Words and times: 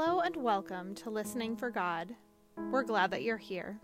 Hello 0.00 0.20
and 0.20 0.36
welcome 0.36 0.94
to 0.94 1.10
Listening 1.10 1.56
for 1.56 1.70
God. 1.70 2.14
We're 2.70 2.84
glad 2.84 3.10
that 3.10 3.24
you're 3.24 3.36
here. 3.36 3.80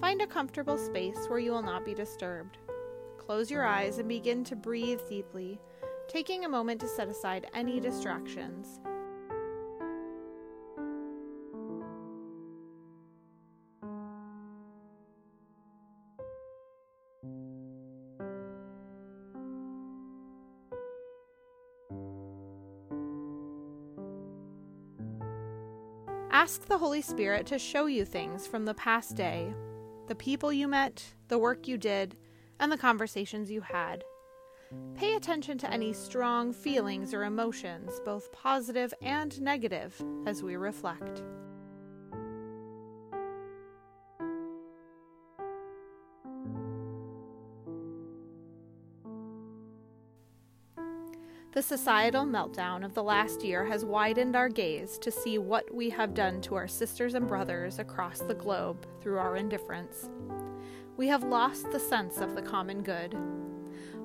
Find 0.00 0.22
a 0.22 0.26
comfortable 0.26 0.78
space 0.78 1.26
where 1.28 1.38
you 1.38 1.50
will 1.52 1.62
not 1.62 1.84
be 1.84 1.92
disturbed. 1.92 2.56
Close 3.18 3.50
your 3.50 3.66
eyes 3.66 3.98
and 3.98 4.08
begin 4.08 4.42
to 4.44 4.56
breathe 4.56 5.00
deeply, 5.06 5.60
taking 6.08 6.46
a 6.46 6.48
moment 6.48 6.80
to 6.80 6.88
set 6.88 7.08
aside 7.08 7.46
any 7.52 7.78
distractions. 7.78 8.80
Ask 26.34 26.66
the 26.66 26.78
Holy 26.78 27.00
Spirit 27.00 27.46
to 27.46 27.60
show 27.60 27.86
you 27.86 28.04
things 28.04 28.44
from 28.44 28.64
the 28.64 28.74
past 28.74 29.14
day 29.14 29.54
the 30.08 30.16
people 30.16 30.52
you 30.52 30.66
met, 30.66 31.14
the 31.28 31.38
work 31.38 31.68
you 31.68 31.78
did, 31.78 32.16
and 32.58 32.72
the 32.72 32.76
conversations 32.76 33.52
you 33.52 33.60
had. 33.60 34.02
Pay 34.96 35.14
attention 35.14 35.58
to 35.58 35.72
any 35.72 35.92
strong 35.92 36.52
feelings 36.52 37.14
or 37.14 37.22
emotions, 37.22 38.00
both 38.04 38.32
positive 38.32 38.92
and 39.00 39.40
negative, 39.40 39.94
as 40.26 40.42
we 40.42 40.56
reflect. 40.56 41.22
The 51.54 51.62
societal 51.62 52.24
meltdown 52.24 52.84
of 52.84 52.94
the 52.94 53.02
last 53.04 53.44
year 53.44 53.64
has 53.66 53.84
widened 53.84 54.34
our 54.34 54.48
gaze 54.48 54.98
to 54.98 55.12
see 55.12 55.38
what 55.38 55.72
we 55.72 55.88
have 55.90 56.12
done 56.12 56.40
to 56.40 56.56
our 56.56 56.66
sisters 56.66 57.14
and 57.14 57.28
brothers 57.28 57.78
across 57.78 58.18
the 58.18 58.34
globe 58.34 58.84
through 59.00 59.18
our 59.18 59.36
indifference. 59.36 60.10
We 60.96 61.06
have 61.06 61.22
lost 61.22 61.70
the 61.70 61.78
sense 61.78 62.18
of 62.18 62.34
the 62.34 62.42
common 62.42 62.82
good. 62.82 63.16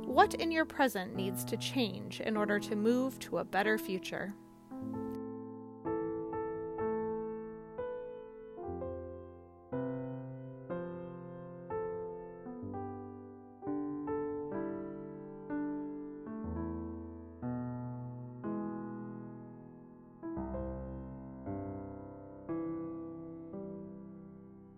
What 0.05 0.35
in 0.35 0.51
your 0.51 0.65
present 0.65 1.15
needs 1.15 1.43
to 1.45 1.57
change 1.57 2.21
in 2.21 2.37
order 2.37 2.59
to 2.59 2.75
move 2.75 3.17
to 3.21 3.39
a 3.39 3.43
better 3.43 3.79
future? 3.79 4.35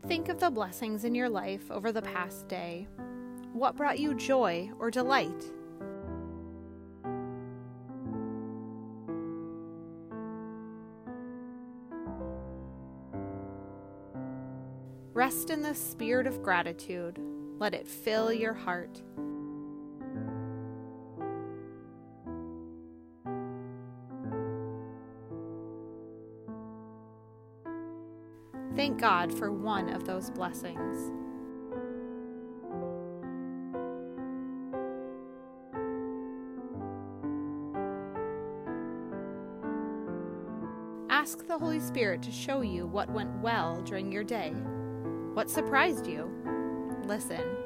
Think 0.08 0.30
of 0.30 0.40
the 0.40 0.50
blessings 0.50 1.04
in 1.06 1.14
your 1.14 1.30
life 1.30 1.70
over 1.70 1.92
the 1.92 2.02
past 2.02 2.48
day. 2.48 2.88
What 3.54 3.76
brought 3.76 4.00
you 4.00 4.16
joy 4.16 4.72
or 4.80 4.90
delight? 4.90 5.46
Rest 15.14 15.50
in 15.52 15.62
the 15.62 15.76
spirit 15.76 16.26
of 16.26 16.42
gratitude. 16.42 17.20
Let 17.60 17.76
it 17.76 17.88
fill 17.88 18.34
your 18.34 18.54
heart. 18.54 19.02
Thank 28.82 29.00
God 29.00 29.32
for 29.32 29.52
one 29.52 29.90
of 29.90 30.06
those 30.06 30.32
blessings. 30.32 31.12
Ask 41.12 41.46
the 41.46 41.60
Holy 41.60 41.80
Spirit 41.80 42.24
to 42.24 42.32
show 42.32 42.62
you 42.62 42.88
what 42.88 43.12
went 43.12 43.30
well 43.44 43.84
during 43.84 44.12
your 44.12 44.24
day. 44.24 44.50
What 45.36 45.52
surprised 45.52 46.08
you? 46.08 46.32
Listen. 47.06 47.61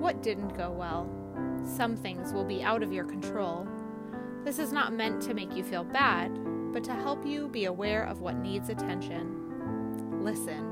What 0.00 0.22
didn't 0.22 0.56
go 0.56 0.70
well? 0.70 1.10
Some 1.62 1.94
things 1.94 2.32
will 2.32 2.44
be 2.44 2.62
out 2.62 2.82
of 2.82 2.90
your 2.90 3.04
control. 3.04 3.68
This 4.44 4.58
is 4.58 4.72
not 4.72 4.94
meant 4.94 5.20
to 5.22 5.34
make 5.34 5.54
you 5.54 5.62
feel 5.62 5.84
bad, 5.84 6.32
but 6.72 6.82
to 6.84 6.94
help 6.94 7.26
you 7.26 7.48
be 7.48 7.66
aware 7.66 8.04
of 8.04 8.22
what 8.22 8.36
needs 8.36 8.70
attention. 8.70 10.22
Listen. 10.24 10.64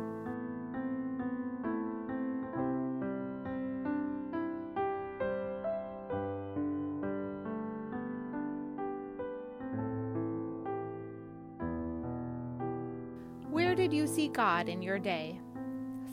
Where 13.51 13.75
did 13.75 13.93
you 13.93 14.07
see 14.07 14.29
God 14.29 14.71
in 14.71 14.81
your 14.81 14.99
day? 14.99 15.39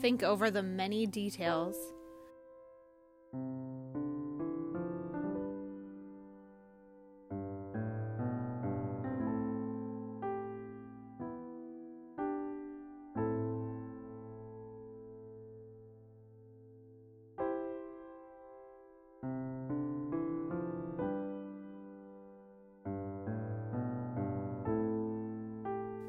Think 0.02 0.22
over 0.22 0.50
the 0.50 0.62
many 0.62 1.06
details. 1.06 1.94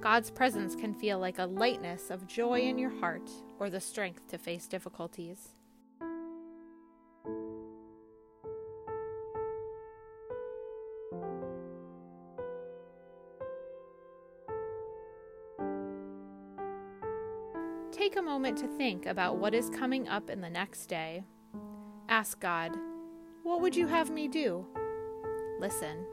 God's 0.07 0.31
presence 0.31 0.73
can 0.73 0.94
feel 0.94 1.19
like 1.19 1.38
a 1.38 1.45
lightness 1.45 2.09
of 2.11 2.27
joy 2.27 2.61
in 2.61 2.77
your 2.77 2.89
heart 2.89 3.29
or 3.59 3.69
the 3.69 3.81
strength 3.81 4.25
to 4.29 4.38
face 4.38 4.66
difficulties. 4.66 5.50
Take 17.97 18.16
a 18.16 18.22
moment 18.22 18.59
to 18.59 18.68
think 18.68 19.08
about 19.08 19.38
what 19.38 19.56
is 19.56 19.72
coming 19.72 20.08
up 20.08 20.30
in 20.30 20.40
the 20.40 20.52
next 20.52 20.85
day. 20.85 21.24
Ask 22.08 22.40
God, 22.40 22.78
What 23.41 23.59
would 23.62 23.75
you 23.75 23.88
have 23.88 24.12
me 24.12 24.28
do? 24.28 24.68
Listen. 25.59 26.06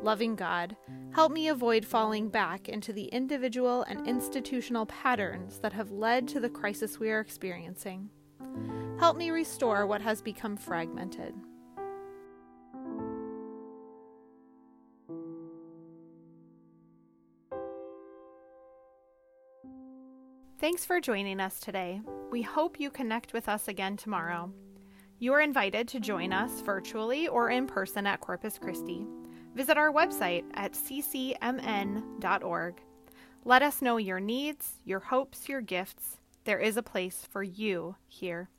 Loving 0.00 0.36
God, 0.36 0.76
help 1.12 1.32
me 1.32 1.48
avoid 1.48 1.84
falling 1.84 2.28
back 2.28 2.68
into 2.68 2.92
the 2.92 3.06
individual 3.06 3.82
and 3.82 4.06
institutional 4.06 4.86
patterns 4.86 5.58
that 5.58 5.72
have 5.72 5.90
led 5.90 6.28
to 6.28 6.40
the 6.40 6.48
crisis 6.48 7.00
we 7.00 7.10
are 7.10 7.20
experiencing. 7.20 8.08
Help 9.00 9.16
me 9.16 9.30
restore 9.30 9.86
what 9.86 10.00
has 10.00 10.22
become 10.22 10.56
fragmented. 10.56 11.34
Thanks 20.60 20.84
for 20.84 21.00
joining 21.00 21.40
us 21.40 21.60
today. 21.60 22.00
We 22.30 22.42
hope 22.42 22.80
you 22.80 22.90
connect 22.90 23.32
with 23.32 23.48
us 23.48 23.68
again 23.68 23.96
tomorrow. 23.96 24.52
You 25.20 25.32
are 25.32 25.40
invited 25.40 25.86
to 25.88 26.00
join 26.00 26.32
us 26.32 26.60
virtually 26.60 27.26
or 27.28 27.50
in 27.50 27.66
person 27.66 28.06
at 28.06 28.20
Corpus 28.20 28.58
Christi. 28.58 29.06
Visit 29.58 29.76
our 29.76 29.92
website 29.92 30.44
at 30.54 30.72
ccmn.org. 30.74 31.34
Let 33.44 33.62
us 33.62 33.82
know 33.82 33.96
your 33.96 34.20
needs, 34.20 34.74
your 34.84 35.00
hopes, 35.00 35.48
your 35.48 35.60
gifts. 35.60 36.18
There 36.44 36.60
is 36.60 36.76
a 36.76 36.82
place 36.82 37.26
for 37.28 37.42
you 37.42 37.96
here. 38.06 38.50